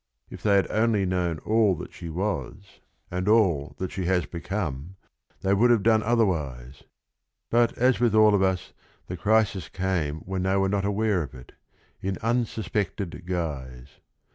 [0.31, 2.79] If they had only known all that she was
[3.11, 4.25] and all 232 THE RING AND THE BOOK that she has
[4.65, 4.95] become,
[5.41, 6.83] they would have done other wise.
[7.51, 8.73] But as with all of us
[9.05, 11.51] the crisis came when they were not aware of it,
[12.01, 13.99] in unsuspected guise.